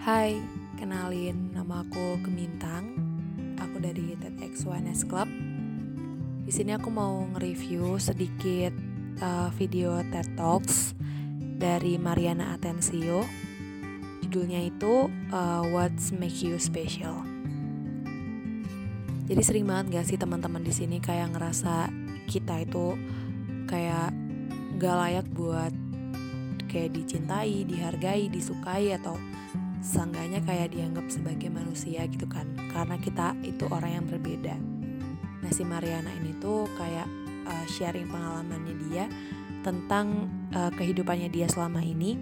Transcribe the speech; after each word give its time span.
Hai, 0.00 0.40
kenalin 0.80 1.52
nama 1.52 1.84
aku 1.84 2.16
Gemintang. 2.24 2.96
Aku 3.60 3.84
dari 3.84 4.16
TEDx1S 4.16 5.04
Club. 5.04 5.28
Di 6.40 6.48
sini 6.48 6.72
aku 6.72 6.88
mau 6.88 7.28
nge-review 7.36 8.00
sedikit 8.00 8.72
uh, 9.20 9.52
video 9.60 10.00
TED 10.08 10.40
Talks 10.40 10.96
dari 11.36 12.00
Mariana 12.00 12.56
Atencio. 12.56 13.28
Judulnya 14.24 14.72
itu 14.72 15.12
uh, 15.36 15.68
What's 15.68 16.16
Make 16.16 16.48
You 16.48 16.56
Special. 16.56 17.20
Jadi 19.28 19.42
sering 19.44 19.68
banget 19.68 20.00
gak 20.00 20.06
sih 20.08 20.16
teman-teman 20.16 20.64
di 20.64 20.72
sini 20.72 20.96
kayak 20.96 21.36
ngerasa 21.36 21.92
kita 22.24 22.64
itu 22.64 22.96
kayak 23.68 24.16
gak 24.80 24.96
layak 24.96 25.28
buat 25.28 25.76
kayak 26.72 26.96
dicintai, 26.96 27.68
dihargai, 27.68 28.32
disukai 28.32 28.96
atau 28.96 29.20
seenggaknya 29.80 30.44
kayak 30.44 30.76
dianggap 30.76 31.08
sebagai 31.08 31.48
manusia 31.48 32.04
gitu 32.06 32.28
kan. 32.28 32.46
Karena 32.70 33.00
kita 33.00 33.36
itu 33.42 33.64
orang 33.72 34.00
yang 34.00 34.06
berbeda. 34.06 34.56
Nah 35.40 35.50
si 35.50 35.64
Mariana 35.64 36.12
ini 36.20 36.36
tuh 36.36 36.68
kayak 36.76 37.08
uh, 37.48 37.66
sharing 37.66 38.08
pengalamannya 38.08 38.74
dia 38.88 39.04
tentang 39.64 40.28
uh, 40.52 40.72
kehidupannya 40.76 41.32
dia 41.32 41.48
selama 41.48 41.80
ini. 41.80 42.16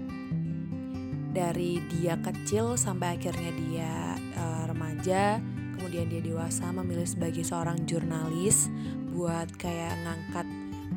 Dari 1.28 1.78
dia 1.98 2.18
kecil 2.18 2.74
sampai 2.74 3.14
akhirnya 3.14 3.52
dia 3.54 3.92
uh, 4.38 4.64
remaja 4.66 5.38
kemudian 5.78 6.10
dia 6.10 6.18
dewasa 6.18 6.74
memilih 6.74 7.06
sebagai 7.06 7.46
seorang 7.46 7.86
jurnalis 7.86 8.66
buat 9.14 9.46
kayak 9.54 9.94
ngangkat 10.02 10.46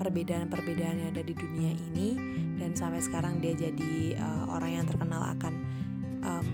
perbedaan-perbedaan 0.02 1.05
yang 1.05 1.09
ada 1.13 1.21
di 1.21 1.38
dunia 1.38 1.71
ini. 1.93 2.17
Dan 2.57 2.73
sampai 2.73 3.02
sekarang 3.02 3.41
dia 3.41 3.53
jadi 3.53 4.17
uh, 4.17 4.45
orang 4.53 4.81
yang 4.81 4.85
terkenal 4.85 5.21
akan 5.38 5.53
um, 6.21 6.45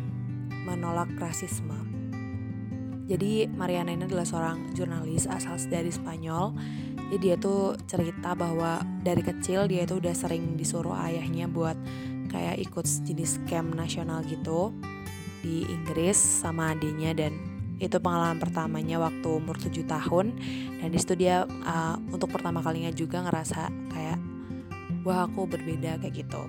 menolak 0.68 1.12
rasisme. 1.20 1.76
Jadi 3.08 3.48
Mariana 3.48 3.96
ini 3.96 4.04
adalah 4.04 4.28
seorang 4.28 4.76
jurnalis 4.76 5.32
asal 5.32 5.56
dari 5.72 5.88
Spanyol. 5.88 6.52
Jadi 7.08 7.18
dia 7.24 7.40
tuh 7.40 7.80
cerita 7.88 8.36
bahwa 8.36 8.84
dari 9.00 9.24
kecil 9.24 9.72
dia 9.72 9.88
itu 9.88 9.96
udah 9.96 10.12
sering 10.12 10.60
disuruh 10.60 10.92
ayahnya 11.08 11.48
buat 11.48 11.80
kayak 12.28 12.60
ikut 12.68 12.84
jenis 13.08 13.40
camp 13.48 13.72
nasional 13.72 14.20
gitu 14.28 14.76
di 15.40 15.64
Inggris 15.72 16.20
sama 16.20 16.76
adiknya 16.76 17.16
dan 17.16 17.40
itu 17.78 17.96
pengalaman 18.02 18.42
pertamanya 18.42 18.98
waktu 19.00 19.28
umur 19.38 19.56
7 19.56 19.86
tahun 19.86 20.34
dan 20.82 20.90
di 20.90 20.98
situ 20.98 21.14
dia 21.14 21.46
uh, 21.46 21.96
untuk 22.10 22.34
pertama 22.34 22.60
kalinya 22.60 22.90
juga 22.90 23.22
ngerasa 23.24 23.70
kayak 23.94 24.18
wah 25.06 25.30
aku 25.30 25.46
berbeda 25.46 26.02
kayak 26.02 26.26
gitu 26.26 26.42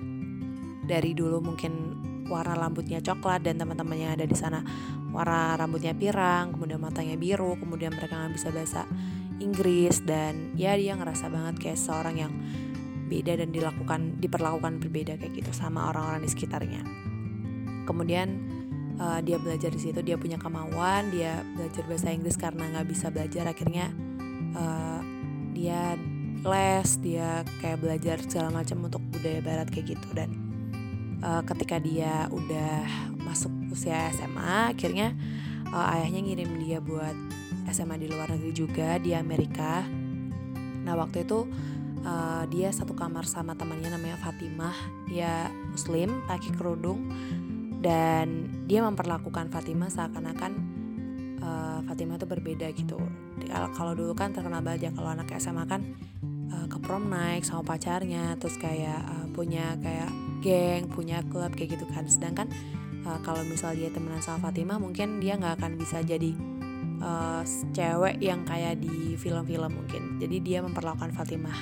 dari 0.89 1.13
dulu 1.13 1.37
mungkin 1.39 2.01
warna 2.29 2.53
rambutnya 2.53 3.01
coklat 3.01 3.43
dan 3.43 3.57
teman-temannya 3.57 4.15
ada 4.15 4.25
di 4.29 4.37
sana. 4.37 4.61
Warna 5.09 5.57
rambutnya 5.57 5.97
pirang 5.97 6.53
kemudian 6.53 6.77
matanya 6.77 7.17
biru 7.17 7.57
kemudian 7.57 7.91
mereka 7.97 8.15
nggak 8.15 8.33
bisa 8.37 8.47
bahasa 8.53 8.85
Inggris. 9.41 10.05
Dan 10.05 10.53
ya 10.53 10.77
dia 10.77 10.93
ngerasa 10.95 11.27
banget 11.27 11.55
kayak 11.59 11.79
seorang 11.81 12.15
yang 12.21 12.33
beda 13.09 13.41
dan 13.41 13.49
dilakukan 13.49 14.21
diperlakukan 14.21 14.77
berbeda 14.85 15.17
kayak 15.17 15.33
gitu 15.33 15.51
sama 15.51 15.89
orang-orang 15.89 16.21
di 16.23 16.29
sekitarnya. 16.29 16.81
Kemudian 17.89 18.27
uh, 19.01 19.19
dia 19.25 19.41
belajar 19.41 19.73
di 19.73 19.81
situ 19.81 19.99
dia 20.05 20.15
punya 20.15 20.37
kemauan 20.37 21.09
dia 21.09 21.41
belajar 21.57 21.83
bahasa 21.89 22.13
Inggris 22.13 22.37
karena 22.37 22.69
nggak 22.69 22.87
bisa 22.87 23.09
belajar. 23.09 23.49
Akhirnya 23.49 23.89
uh, 24.53 25.01
dia 25.57 25.97
les 26.39 26.89
dia 27.03 27.43
kayak 27.59 27.83
belajar 27.83 28.17
segala 28.23 28.63
macam 28.63 28.87
untuk 28.87 29.03
budaya 29.11 29.41
barat 29.43 29.67
kayak 29.73 29.97
gitu. 29.97 30.07
Dan 30.15 30.38
uh, 31.23 31.43
ketika 31.43 31.79
dia 31.79 32.27
udah 32.31 32.85
masuk 33.23 33.51
usia 33.71 34.09
SMA 34.15 34.73
akhirnya 34.73 35.13
uh, 35.69 35.93
ayahnya 35.95 36.25
ngirim 36.25 36.49
dia 36.63 36.79
buat 36.81 37.15
SMA 37.69 38.01
di 38.01 38.07
luar 38.09 38.33
negeri 38.33 38.53
juga 38.53 38.97
di 38.97 39.13
Amerika. 39.13 39.85
Nah 40.83 40.93
waktu 40.97 41.27
itu 41.27 41.45
uh, 42.01 42.43
dia 42.49 42.73
satu 42.73 42.97
kamar 42.97 43.29
sama 43.29 43.53
temannya 43.53 43.93
namanya 43.93 44.17
Fatimah. 44.17 44.73
Dia 45.05 45.47
muslim 45.69 46.25
pakai 46.25 46.51
kerudung. 46.57 47.09
Dan 47.79 48.51
dia 48.67 48.83
memperlakukan 48.83 49.47
Fatimah 49.47 49.87
seakan-akan 49.87 50.51
uh, 51.39 51.79
Fatimah 51.87 52.19
itu 52.19 52.27
berbeda 52.27 52.67
gitu. 52.75 52.99
Kalau 53.49 53.95
dulu 53.95 54.11
kan 54.11 54.35
terkenal 54.35 54.59
banget 54.59 54.89
ya 54.89 54.91
kalau 54.91 55.15
anak 55.15 55.31
SMA 55.39 55.63
kan 55.63 55.95
uh, 56.51 56.67
ke 56.67 56.77
prom 56.83 57.07
naik 57.07 57.47
sama 57.47 57.63
pacarnya 57.63 58.35
terus 58.35 58.59
kayak 58.59 58.99
uh, 58.99 59.27
punya 59.31 59.79
kayak 59.79 60.11
geng 60.39 60.89
punya 60.91 61.23
klub 61.27 61.51
kayak 61.53 61.79
gitu 61.79 61.85
kan. 61.91 62.07
Sedangkan 62.07 62.47
uh, 63.05 63.19
kalau 63.21 63.43
misal 63.45 63.75
dia 63.75 63.91
temenan 63.91 64.23
sama 64.23 64.49
Fatimah 64.49 64.79
mungkin 64.81 65.19
dia 65.21 65.35
nggak 65.35 65.59
akan 65.59 65.71
bisa 65.79 66.01
jadi 66.03 66.31
uh, 67.03 67.43
cewek 67.75 68.19
yang 68.23 68.43
kayak 68.47 68.79
di 68.81 69.15
film-film 69.15 69.71
mungkin. 69.71 70.17
Jadi 70.17 70.37
dia 70.43 70.59
memperlakukan 70.63 71.11
Fatimah 71.13 71.59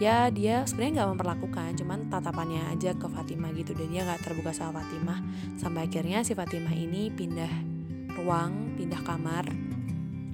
ya 0.00 0.34
dia 0.34 0.66
sebenarnya 0.66 1.04
nggak 1.04 1.10
memperlakukan 1.14 1.70
cuman 1.78 2.10
tatapannya 2.10 2.62
aja 2.74 2.96
ke 2.96 3.06
Fatimah 3.06 3.52
gitu. 3.54 3.76
Dan 3.76 3.92
dia 3.92 4.02
nggak 4.04 4.24
terbuka 4.24 4.50
sama 4.50 4.82
Fatimah 4.82 5.20
sampai 5.60 5.86
akhirnya 5.86 6.24
si 6.26 6.32
Fatimah 6.34 6.74
ini 6.74 7.12
pindah 7.12 7.72
ruang 8.18 8.76
pindah 8.76 9.00
kamar 9.04 9.48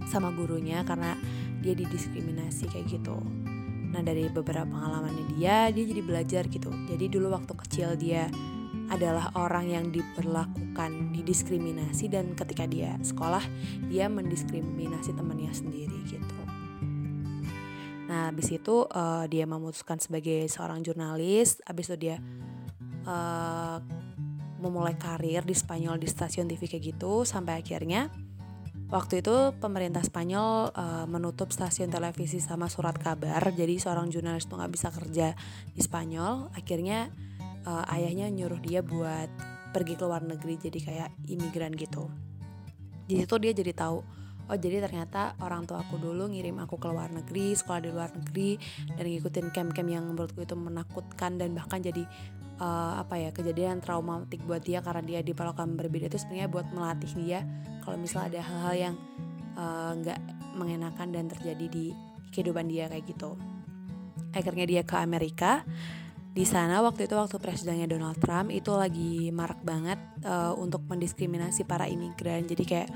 sama 0.08 0.32
gurunya 0.32 0.82
karena 0.82 1.14
dia 1.60 1.76
didiskriminasi 1.76 2.70
kayak 2.70 2.86
gitu 2.88 3.18
Nah 3.88 4.00
dari 4.04 4.28
beberapa 4.28 4.68
pengalamannya 4.68 5.36
dia, 5.36 5.72
dia 5.72 5.84
jadi 5.84 6.02
belajar 6.04 6.42
gitu. 6.48 6.68
Jadi 6.88 7.04
dulu 7.08 7.32
waktu 7.32 7.52
kecil 7.56 7.96
dia 7.96 8.28
adalah 8.88 9.32
orang 9.36 9.68
yang 9.68 9.86
diperlakukan, 9.92 11.12
didiskriminasi 11.12 12.08
dan 12.08 12.32
ketika 12.32 12.64
dia 12.64 12.96
sekolah 13.04 13.44
dia 13.92 14.08
mendiskriminasi 14.08 15.12
temannya 15.12 15.52
sendiri 15.52 15.98
gitu. 16.08 16.38
Nah 18.08 18.32
habis 18.32 18.48
itu 18.48 18.88
uh, 18.88 19.28
dia 19.28 19.44
memutuskan 19.44 20.00
sebagai 20.00 20.48
seorang 20.48 20.80
jurnalis, 20.80 21.60
habis 21.68 21.92
itu 21.92 22.08
dia 22.08 22.16
uh, 23.04 23.76
memulai 24.58 24.96
karir 24.96 25.44
di 25.44 25.52
Spanyol 25.52 26.00
di 26.00 26.08
stasiun 26.08 26.48
TV 26.48 26.64
kayak 26.64 26.96
gitu 26.96 27.28
sampai 27.28 27.60
akhirnya 27.60 28.08
Waktu 28.88 29.20
itu 29.20 29.52
pemerintah 29.60 30.00
Spanyol 30.00 30.72
uh, 30.72 31.04
menutup 31.04 31.52
stasiun 31.52 31.92
televisi 31.92 32.40
sama 32.40 32.72
surat 32.72 32.96
kabar, 32.96 33.52
jadi 33.52 33.76
seorang 33.76 34.08
jurnalis 34.08 34.48
tuh 34.48 34.56
nggak 34.56 34.72
bisa 34.72 34.88
kerja 34.88 35.36
di 35.76 35.80
Spanyol. 35.84 36.48
Akhirnya 36.56 37.12
uh, 37.68 37.84
ayahnya 37.92 38.32
nyuruh 38.32 38.56
dia 38.64 38.80
buat 38.80 39.28
pergi 39.76 39.92
ke 39.92 40.08
luar 40.08 40.24
negeri, 40.24 40.56
jadi 40.56 40.78
kayak 40.80 41.10
imigran 41.28 41.76
gitu. 41.76 42.08
Di 43.04 43.20
situ 43.20 43.36
dia 43.36 43.52
jadi 43.52 43.76
tahu, 43.76 44.00
oh 44.48 44.56
jadi 44.56 44.80
ternyata 44.80 45.36
orang 45.44 45.68
tua 45.68 45.84
aku 45.84 46.00
dulu 46.00 46.32
ngirim 46.32 46.56
aku 46.56 46.80
ke 46.80 46.88
luar 46.88 47.12
negeri, 47.12 47.52
sekolah 47.52 47.80
di 47.84 47.90
luar 47.92 48.08
negeri, 48.16 48.56
dan 48.96 49.04
ngikutin 49.04 49.52
camp-camp 49.52 49.88
yang 49.92 50.08
menurutku 50.08 50.40
itu 50.40 50.56
menakutkan 50.56 51.36
dan 51.36 51.52
bahkan 51.52 51.84
jadi 51.84 52.08
uh, 52.58 53.00
apa 53.02 53.18
ya 53.18 53.30
kejadian 53.30 53.80
traumatik 53.82 54.42
buat 54.44 54.62
dia 54.62 54.82
karena 54.82 55.02
dia 55.02 55.20
diperlakukan 55.22 55.78
berbeda 55.78 56.10
itu 56.10 56.18
sebenarnya 56.18 56.48
buat 56.50 56.66
melatih 56.74 57.12
dia 57.18 57.40
kalau 57.82 57.96
misalnya 57.96 58.28
ada 58.36 58.40
hal-hal 58.44 58.74
yang 58.76 58.94
eh, 59.56 59.90
nggak 60.04 60.20
uh, 60.20 60.56
mengenakan 60.60 61.08
dan 61.08 61.24
terjadi 61.32 61.66
di 61.72 61.96
kehidupan 62.28 62.68
dia 62.68 62.84
kayak 62.92 63.08
gitu. 63.08 63.32
Akhirnya 64.36 64.68
dia 64.68 64.82
ke 64.84 64.92
Amerika. 65.00 65.64
Di 66.28 66.44
sana 66.44 66.84
waktu 66.84 67.08
itu 67.08 67.16
waktu 67.16 67.40
presidennya 67.40 67.88
Donald 67.88 68.20
Trump 68.20 68.52
itu 68.52 68.70
lagi 68.76 69.32
marak 69.32 69.64
banget 69.64 69.96
uh, 70.22 70.52
untuk 70.52 70.84
mendiskriminasi 70.84 71.64
para 71.64 71.88
imigran. 71.88 72.44
Jadi 72.44 72.62
kayak 72.68 72.92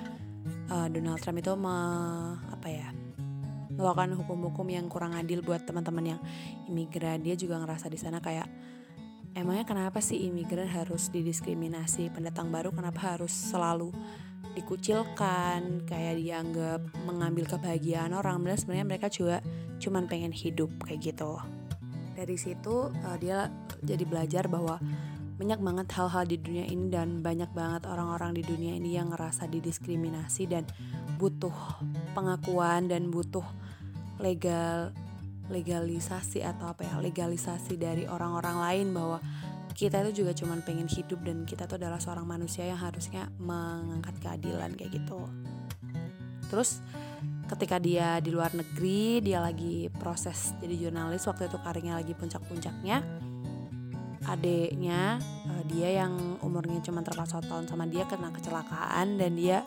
uh, 0.68 0.86
Donald 0.92 1.18
Trump 1.24 1.40
itu 1.40 1.56
me, 1.56 1.76
apa 2.52 2.68
ya 2.68 2.92
melakukan 3.72 4.14
hukum-hukum 4.20 4.68
yang 4.68 4.86
kurang 4.92 5.16
adil 5.16 5.40
buat 5.40 5.64
teman-teman 5.64 6.14
yang 6.14 6.20
imigran. 6.68 7.24
Dia 7.24 7.34
juga 7.34 7.58
ngerasa 7.64 7.88
di 7.88 7.96
sana 7.96 8.20
kayak 8.20 8.46
emangnya 9.32 9.64
kenapa 9.64 9.98
sih 10.04 10.28
imigran 10.28 10.68
harus 10.68 11.08
didiskriminasi? 11.08 12.12
Pendatang 12.12 12.52
baru 12.52 12.72
kenapa 12.72 13.16
harus 13.16 13.32
selalu 13.32 13.92
dikucilkan? 14.54 15.84
Kayak 15.88 16.14
dianggap 16.20 16.80
mengambil 17.04 17.48
kebahagiaan 17.48 18.12
orang. 18.12 18.40
Benar 18.44 18.60
sebenarnya 18.60 18.86
mereka 18.88 19.08
juga 19.08 19.40
cuman 19.80 20.06
pengen 20.06 20.32
hidup 20.32 20.70
kayak 20.84 21.12
gitu. 21.12 21.40
Dari 22.12 22.36
situ 22.36 22.92
uh, 22.92 23.16
dia 23.18 23.48
jadi 23.82 24.04
belajar 24.06 24.46
bahwa 24.46 24.78
banyak 25.42 25.58
banget 25.58 25.88
hal-hal 25.98 26.24
di 26.28 26.38
dunia 26.38 26.64
ini 26.70 26.86
dan 26.86 27.18
banyak 27.18 27.50
banget 27.50 27.82
orang-orang 27.90 28.36
di 28.38 28.46
dunia 28.46 28.78
ini 28.78 28.94
yang 28.94 29.10
ngerasa 29.10 29.50
didiskriminasi 29.50 30.46
dan 30.46 30.62
butuh 31.18 31.50
pengakuan 32.14 32.86
dan 32.86 33.10
butuh 33.10 33.42
legal 34.22 34.94
legalisasi 35.52 36.40
atau 36.40 36.72
apa 36.72 36.88
ya 36.88 36.96
legalisasi 36.98 37.76
dari 37.76 38.08
orang-orang 38.08 38.56
lain 38.56 38.86
bahwa 38.96 39.18
kita 39.72 40.04
itu 40.08 40.24
juga 40.24 40.32
cuman 40.36 40.64
pengen 40.64 40.88
hidup 40.88 41.20
dan 41.24 41.44
kita 41.44 41.68
tuh 41.68 41.76
adalah 41.76 42.00
seorang 42.00 42.24
manusia 42.24 42.64
yang 42.64 42.80
harusnya 42.80 43.28
mengangkat 43.40 44.16
keadilan 44.20 44.72
kayak 44.76 44.96
gitu. 44.96 45.28
Terus 46.48 46.80
ketika 47.52 47.76
dia 47.76 48.16
di 48.24 48.32
luar 48.32 48.56
negeri 48.56 49.20
dia 49.20 49.44
lagi 49.44 49.92
proses 49.92 50.56
jadi 50.56 50.88
jurnalis 50.88 51.28
waktu 51.28 51.52
itu 51.52 51.60
karirnya 51.60 52.00
lagi 52.00 52.16
puncak-puncaknya 52.16 53.04
adiknya 54.24 55.20
uh, 55.52 55.62
dia 55.68 56.00
yang 56.04 56.40
umurnya 56.40 56.80
cuma 56.80 57.04
terpaut 57.04 57.28
satu 57.28 57.52
tahun 57.52 57.66
sama 57.68 57.84
dia 57.84 58.08
kena 58.08 58.32
kecelakaan 58.32 59.20
dan 59.20 59.36
dia 59.36 59.66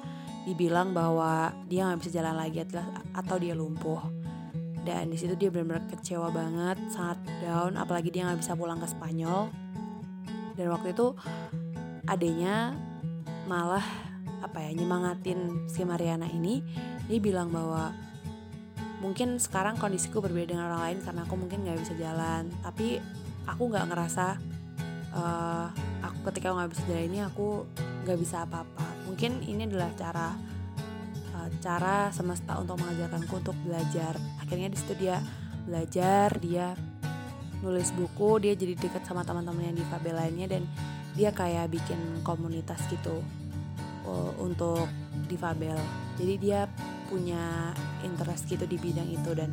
dibilang 0.49 0.97
bahwa 0.97 1.53
dia 1.69 1.85
nggak 1.85 1.99
bisa 2.01 2.21
jalan 2.21 2.35
lagi 2.37 2.65
atau 3.13 3.35
dia 3.37 3.53
lumpuh 3.53 4.24
dan 4.85 5.09
di 5.09 5.17
situ 5.17 5.33
dia 5.33 5.49
benar-benar 5.49 5.89
kecewa 5.89 6.29
banget 6.29 6.77
sangat 6.93 7.17
down 7.41 7.73
apalagi 7.73 8.13
dia 8.13 8.29
nggak 8.29 8.45
bisa 8.45 8.53
pulang 8.53 8.77
ke 8.77 8.85
Spanyol. 8.85 9.49
Dan 10.55 10.71
waktu 10.71 10.93
itu 10.93 11.17
adanya 12.05 12.77
malah 13.49 13.83
apa 14.45 14.61
ya 14.61 14.71
nyemangatin 14.77 15.65
si 15.65 15.81
Mariana 15.81 16.29
ini. 16.29 16.61
Dia 17.09 17.17
bilang 17.17 17.49
bahwa 17.49 17.91
mungkin 19.01 19.41
sekarang 19.41 19.75
kondisiku 19.81 20.21
berbeda 20.21 20.53
dengan 20.53 20.69
orang 20.69 20.81
lain 20.93 20.99
karena 21.01 21.21
aku 21.25 21.33
mungkin 21.33 21.65
nggak 21.65 21.81
bisa 21.81 21.93
jalan. 21.97 22.53
Tapi 22.61 23.01
aku 23.49 23.63
nggak 23.73 23.89
ngerasa 23.89 24.37
uh, 25.17 25.67
aku 26.05 26.29
ketika 26.29 26.53
nggak 26.53 26.71
bisa 26.77 26.81
jalan 26.85 27.05
ini 27.09 27.19
aku 27.25 27.65
nggak 28.05 28.17
bisa 28.21 28.45
apa-apa. 28.45 29.09
Mungkin 29.09 29.41
ini 29.49 29.65
adalah 29.65 29.89
cara 29.97 30.29
uh, 31.33 31.49
cara 31.57 32.13
semesta 32.13 32.53
untuk 32.61 32.77
mengajarkanku 32.79 33.33
untuk 33.33 33.57
belajar 33.65 34.13
akhirnya 34.45 34.69
di 34.69 34.77
situ 34.77 34.93
dia 34.95 35.17
belajar 35.65 36.29
dia 36.37 36.77
nulis 37.65 37.89
buku 37.97 38.45
dia 38.45 38.53
jadi 38.53 38.77
dekat 38.77 39.03
sama 39.09 39.25
teman-teman 39.25 39.73
yang 39.73 39.77
di 39.77 39.85
Fabel 39.89 40.15
lainnya 40.15 40.45
dan 40.45 40.63
dia 41.17 41.33
kayak 41.33 41.73
bikin 41.73 41.97
komunitas 42.21 42.77
gitu 42.93 43.25
uh, 44.05 44.31
untuk 44.37 44.85
difabel 45.25 45.79
jadi 46.21 46.33
dia 46.37 46.59
punya 47.09 47.73
interest 48.05 48.45
gitu 48.45 48.69
di 48.69 48.77
bidang 48.77 49.09
itu 49.09 49.31
dan 49.33 49.49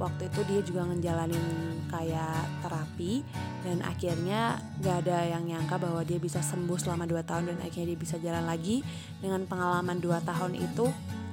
waktu 0.00 0.32
itu 0.32 0.40
dia 0.48 0.60
juga 0.64 0.88
ngejalanin 0.88 1.44
kayak 1.92 2.64
terapi 2.64 3.20
dan 3.60 3.84
akhirnya 3.84 4.56
gak 4.80 5.04
ada 5.04 5.28
yang 5.28 5.44
nyangka 5.44 5.76
bahwa 5.76 6.00
dia 6.00 6.16
bisa 6.16 6.40
sembuh 6.40 6.80
selama 6.80 7.04
2 7.04 7.20
tahun 7.20 7.44
dan 7.52 7.58
akhirnya 7.60 7.92
dia 7.92 8.00
bisa 8.00 8.16
jalan 8.16 8.48
lagi. 8.48 8.80
Dengan 9.20 9.44
pengalaman 9.44 10.00
2 10.00 10.16
tahun 10.24 10.56
itu 10.56 10.88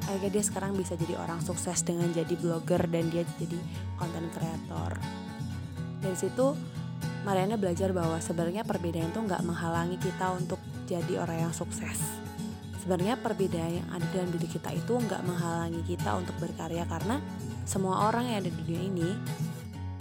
akhirnya 0.07 0.39
dia 0.39 0.43
sekarang 0.43 0.73
bisa 0.73 0.95
jadi 0.95 1.19
orang 1.19 1.43
sukses 1.43 1.83
dengan 1.83 2.09
jadi 2.15 2.33
blogger 2.39 2.87
dan 2.87 3.11
dia 3.11 3.27
jadi 3.37 3.59
konten 3.99 4.25
kreator 4.31 4.95
dari 6.01 6.17
situ 6.17 6.55
Mariana 7.27 7.59
belajar 7.59 7.91
bahwa 7.91 8.23
sebenarnya 8.23 8.63
perbedaan 8.63 9.11
itu 9.11 9.19
nggak 9.19 9.43
menghalangi 9.43 9.99
kita 9.99 10.31
untuk 10.31 10.63
jadi 10.87 11.19
orang 11.19 11.49
yang 11.49 11.53
sukses. 11.53 11.99
Sebenarnya 12.79 13.19
perbedaan 13.19 13.83
yang 13.83 13.87
ada 13.91 14.07
dalam 14.15 14.31
diri 14.31 14.47
kita 14.47 14.71
itu 14.71 14.95
nggak 14.95 15.27
menghalangi 15.27 15.83
kita 15.83 16.15
untuk 16.15 16.31
berkarya 16.39 16.87
karena 16.87 17.19
semua 17.67 18.07
orang 18.07 18.31
yang 18.31 18.37
ada 18.39 18.47
di 18.47 18.55
dunia 18.63 18.83
ini 18.87 19.09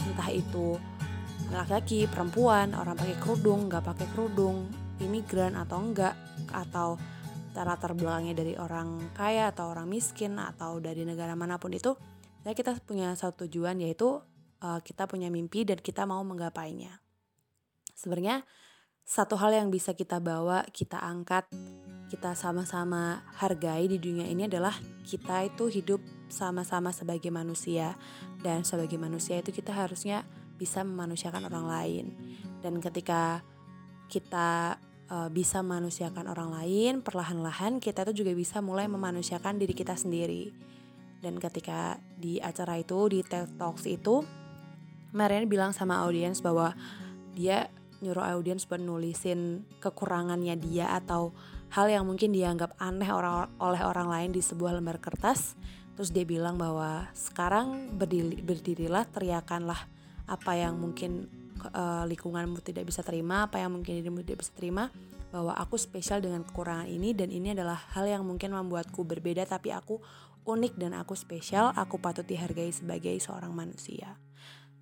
entah 0.06 0.31
itu 0.31 0.79
laki-laki, 1.50 2.06
perempuan, 2.06 2.79
orang 2.79 2.94
pakai 2.94 3.19
kerudung, 3.19 3.67
nggak 3.67 3.82
pakai 3.82 4.06
kerudung, 4.14 4.70
imigran 5.03 5.58
atau 5.58 5.82
enggak, 5.82 6.14
atau 6.55 6.94
latar 7.62 7.97
belakangnya 7.97 8.35
dari 8.35 8.55
orang 8.58 9.14
kaya 9.14 9.55
atau 9.55 9.70
orang 9.70 9.87
miskin 9.88 10.37
atau 10.37 10.82
dari 10.82 11.06
negara 11.06 11.32
mana 11.38 11.56
pun 11.56 11.73
itu, 11.73 11.94
ya 12.43 12.53
kita 12.53 12.76
punya 12.82 13.14
satu 13.14 13.47
tujuan 13.47 13.79
yaitu 13.81 14.20
uh, 14.61 14.81
kita 14.82 15.06
punya 15.06 15.31
mimpi 15.31 15.62
dan 15.62 15.79
kita 15.79 16.05
mau 16.05 16.20
menggapainya. 16.26 17.00
Sebenarnya 17.97 18.44
satu 19.06 19.38
hal 19.38 19.55
yang 19.55 19.69
bisa 19.70 19.94
kita 19.94 20.19
bawa, 20.19 20.67
kita 20.75 20.99
angkat, 20.99 21.47
kita 22.11 22.35
sama-sama 22.35 23.23
hargai 23.38 23.87
di 23.87 23.99
dunia 23.99 24.26
ini 24.26 24.47
adalah 24.50 24.75
kita 25.06 25.47
itu 25.47 25.70
hidup 25.70 26.03
sama-sama 26.26 26.91
sebagai 26.91 27.31
manusia 27.31 27.94
dan 28.43 28.67
sebagai 28.67 28.99
manusia 28.99 29.38
itu 29.38 29.55
kita 29.55 29.70
harusnya 29.75 30.26
bisa 30.58 30.82
memanusiakan 30.82 31.47
orang 31.47 31.67
lain 31.67 32.06
dan 32.62 32.79
ketika 32.82 33.43
kita 34.06 34.79
uh, 35.11 35.29
bisa 35.32 35.61
memanusiakan 35.61 36.31
orang 36.31 36.50
lain 36.55 36.93
perlahan-lahan 37.03 37.82
kita 37.82 38.06
itu 38.08 38.25
juga 38.25 38.32
bisa 38.35 38.62
mulai 38.62 38.87
memanusiakan 38.91 39.58
diri 39.58 39.75
kita 39.75 39.94
sendiri 39.94 40.50
dan 41.25 41.41
ketika 41.41 41.99
di 42.19 42.38
acara 42.38 42.79
itu 42.79 42.99
di 43.11 43.20
TED 43.25 43.58
Talks 43.58 43.88
itu 43.88 44.23
Marian 45.17 45.49
bilang 45.49 45.73
sama 45.73 46.05
audiens 46.05 46.44
bahwa 46.44 46.76
dia 47.32 47.73
nyuruh 48.05 48.37
audiens 48.37 48.69
buat 48.69 48.82
kekurangannya 49.81 50.55
dia 50.61 50.93
atau 50.93 51.32
hal 51.73 51.88
yang 51.88 52.05
mungkin 52.05 52.37
dianggap 52.37 52.76
aneh 52.76 53.08
orang 53.08 53.49
oleh 53.56 53.81
orang 53.81 54.08
lain 54.12 54.31
di 54.37 54.44
sebuah 54.44 54.76
lembar 54.76 55.00
kertas. 55.00 55.56
Terus 55.97 56.12
dia 56.12 56.29
bilang 56.29 56.61
bahwa 56.61 57.08
sekarang 57.17 57.97
berdiri, 57.97 58.44
berdirilah, 58.44 59.08
teriakanlah 59.08 59.88
apa 60.29 60.53
yang 60.53 60.76
mungkin 60.76 61.25
uh, 61.72 62.04
lingkunganmu 62.06 62.62
tidak 62.62 62.86
bisa 62.86 63.00
terima, 63.02 63.46
apa 63.46 63.62
yang 63.62 63.74
mungkin 63.74 63.98
dirimu 63.98 64.22
tidak 64.22 64.46
bisa 64.46 64.52
terima, 64.54 64.90
bahwa 65.30 65.52
aku 65.58 65.76
spesial 65.76 66.22
dengan 66.22 66.46
kekurangan 66.46 66.86
ini 66.86 67.12
dan 67.12 67.28
ini 67.30 67.52
adalah 67.52 67.76
hal 67.94 68.06
yang 68.06 68.22
mungkin 68.22 68.54
membuatku 68.54 69.02
berbeda 69.02 69.44
tapi 69.44 69.74
aku 69.74 69.98
unik 70.46 70.78
dan 70.78 70.94
aku 70.94 71.18
spesial, 71.18 71.74
aku 71.74 71.98
patut 71.98 72.22
dihargai 72.22 72.70
sebagai 72.70 73.12
seorang 73.18 73.50
manusia. 73.50 74.14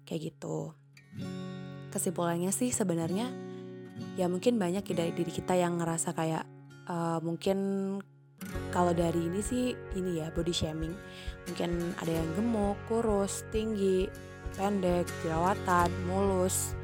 Kayak 0.05 0.37
gitu. 0.37 0.77
Kesimpulannya 1.89 2.53
sih 2.53 2.69
sebenarnya 2.69 3.33
ya 4.19 4.27
mungkin 4.27 4.59
banyak 4.59 4.85
dari 4.91 5.15
diri 5.15 5.33
kita 5.33 5.55
yang 5.55 5.79
ngerasa 5.79 6.13
kayak 6.13 6.45
uh, 6.91 7.19
mungkin 7.23 7.59
kalau 8.75 8.93
dari 8.93 9.31
ini 9.31 9.41
sih 9.41 9.73
ini 9.97 10.21
ya 10.21 10.29
body 10.35 10.53
shaming 10.53 10.93
mungkin 11.49 11.95
ada 12.03 12.13
yang 12.13 12.29
gemuk 12.37 12.77
kurus 12.91 13.47
tinggi 13.55 14.11
pendek 14.55 15.07
jerawatan 15.23 15.91
mulus 16.07 16.75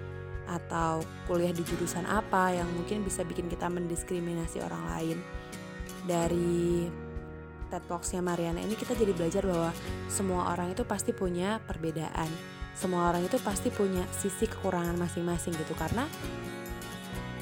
atau 0.50 0.98
kuliah 1.30 1.54
di 1.54 1.62
jurusan 1.62 2.02
apa 2.10 2.50
yang 2.50 2.66
mungkin 2.74 3.06
bisa 3.06 3.22
bikin 3.22 3.46
kita 3.46 3.70
mendiskriminasi 3.70 4.58
orang 4.62 4.82
lain. 4.94 5.18
Dari 6.04 6.90
TED 7.70 7.84
Talksnya 7.86 8.18
Mariana 8.18 8.58
ini 8.58 8.74
kita 8.74 8.98
jadi 8.98 9.14
belajar 9.14 9.46
bahwa 9.46 9.70
semua 10.10 10.50
orang 10.50 10.74
itu 10.74 10.82
pasti 10.82 11.14
punya 11.14 11.62
perbedaan. 11.62 12.26
Semua 12.74 13.14
orang 13.14 13.22
itu 13.30 13.38
pasti 13.38 13.70
punya 13.70 14.02
sisi 14.10 14.50
kekurangan 14.50 14.98
masing-masing 14.98 15.54
gitu 15.54 15.74
karena 15.78 16.10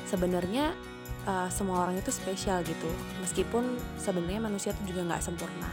sebenarnya 0.05 0.77
uh, 1.25 1.49
semua 1.49 1.89
orang 1.89 1.97
itu 1.97 2.13
spesial 2.13 2.61
gitu. 2.69 2.91
Meskipun 3.25 3.81
sebenarnya 3.97 4.41
manusia 4.45 4.77
itu 4.77 4.93
juga 4.93 5.15
nggak 5.15 5.25
sempurna. 5.25 5.71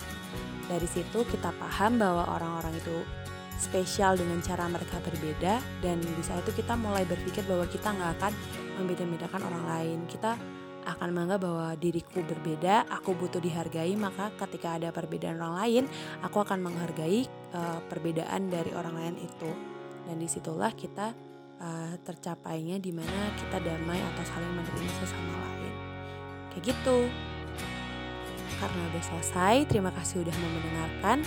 Dari 0.72 0.88
situ 0.88 1.28
kita 1.28 1.52
paham 1.60 2.00
bahwa 2.00 2.32
orang-orang 2.32 2.80
itu 2.80 2.96
spesial 3.56 4.20
dengan 4.20 4.40
cara 4.44 4.68
mereka 4.68 5.00
berbeda 5.00 5.64
dan 5.80 5.98
di 6.00 6.24
saat 6.24 6.44
itu 6.44 6.62
kita 6.64 6.76
mulai 6.76 7.08
berpikir 7.08 7.48
bahwa 7.48 7.66
kita 7.68 7.92
nggak 7.96 8.12
akan 8.20 8.34
membeda-bedakan 8.80 9.42
orang 9.48 9.66
lain. 9.66 10.00
Kita 10.06 10.36
akan 10.86 11.10
menganggap 11.12 11.40
bahwa 11.42 11.68
diriku 11.82 12.22
berbeda, 12.22 12.86
aku 12.88 13.18
butuh 13.18 13.42
dihargai, 13.42 13.98
maka 13.98 14.30
ketika 14.46 14.78
ada 14.78 14.94
perbedaan 14.94 15.42
orang 15.42 15.56
lain, 15.66 15.84
aku 16.22 16.46
akan 16.46 16.62
menghargai 16.62 17.26
uh, 17.58 17.82
perbedaan 17.90 18.54
dari 18.54 18.70
orang 18.78 18.96
lain 18.96 19.16
itu. 19.18 19.50
Dan 20.06 20.22
di 20.22 20.30
situlah 20.30 20.70
kita 20.78 21.10
uh, 21.58 21.94
tercapainya 22.06 22.78
di 22.78 22.94
mana 22.94 23.34
kita 23.34 23.58
damai 23.58 23.98
atau 24.14 24.24
saling 24.30 24.54
menerima 24.54 24.92
sesama 25.02 25.34
lain. 25.42 25.74
Kayak 26.54 26.64
gitu. 26.78 26.98
Karena 28.56 28.82
udah 28.94 29.04
selesai 29.04 29.56
terima 29.68 29.92
kasih 29.92 30.24
udah 30.24 30.36
mau 30.40 30.52
mendengarkan 30.54 31.18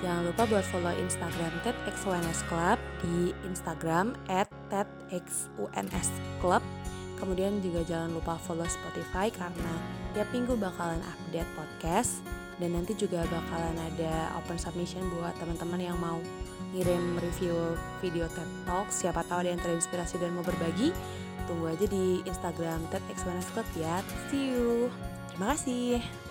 jangan 0.00 0.22
lupa 0.28 0.42
buat 0.48 0.64
follow 0.68 0.94
instagram 0.96 1.52
TEDxUNS 1.64 2.40
Club 2.48 2.78
di 3.04 3.36
instagram 3.48 4.16
at 4.28 4.48
TEDxUNS 4.72 6.08
Club 6.40 6.64
kemudian 7.20 7.60
juga 7.60 7.84
jangan 7.84 8.16
lupa 8.16 8.40
follow 8.40 8.64
Spotify 8.64 9.28
karena 9.28 9.72
tiap 10.16 10.28
minggu 10.32 10.56
bakalan 10.56 10.98
update 11.04 11.48
podcast 11.54 12.24
dan 12.60 12.76
nanti 12.76 12.92
juga 12.92 13.24
bakalan 13.32 13.76
ada 13.76 14.36
open 14.36 14.60
submission 14.60 15.00
buat 15.16 15.32
teman-teman 15.40 15.80
yang 15.80 15.96
mau 15.96 16.20
ngirim 16.76 17.16
review 17.18 17.56
video 18.04 18.28
TED 18.28 18.50
Talk 18.68 18.92
siapa 18.92 19.24
tahu 19.26 19.42
ada 19.42 19.56
yang 19.56 19.62
terinspirasi 19.64 20.20
dan 20.20 20.36
mau 20.36 20.44
berbagi. 20.44 20.92
Tunggu 21.48 21.72
aja 21.72 21.86
di 21.88 22.20
Instagram 22.28 22.84
TED 22.92 23.02
Club 23.56 23.66
ya. 23.80 24.04
See 24.28 24.52
you. 24.54 24.92
Terima 25.32 25.56
kasih 25.56 26.29